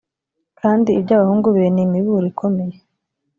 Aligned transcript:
kandi 0.59 0.89
iby 0.99 1.11
abahungu 1.17 1.47
be 1.55 1.63
n 1.75 1.77
imiburo 1.85 2.25
ikomeye 2.31 2.75